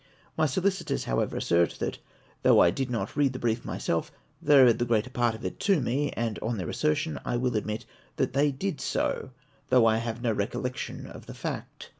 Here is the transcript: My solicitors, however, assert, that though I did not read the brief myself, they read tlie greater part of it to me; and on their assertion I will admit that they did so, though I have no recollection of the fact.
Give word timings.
My 0.35 0.47
solicitors, 0.47 1.03
however, 1.03 1.37
assert, 1.37 1.77
that 1.77 1.99
though 2.41 2.59
I 2.59 2.71
did 2.71 2.89
not 2.89 3.15
read 3.15 3.33
the 3.33 3.37
brief 3.37 3.63
myself, 3.63 4.11
they 4.41 4.59
read 4.63 4.79
tlie 4.79 4.87
greater 4.87 5.11
part 5.11 5.35
of 5.35 5.45
it 5.45 5.59
to 5.59 5.79
me; 5.79 6.09
and 6.13 6.39
on 6.39 6.57
their 6.57 6.71
assertion 6.71 7.19
I 7.23 7.37
will 7.37 7.55
admit 7.55 7.85
that 8.15 8.33
they 8.33 8.51
did 8.51 8.81
so, 8.81 9.29
though 9.69 9.85
I 9.85 9.97
have 9.97 10.23
no 10.23 10.31
recollection 10.33 11.05
of 11.05 11.27
the 11.27 11.35
fact. 11.35 11.89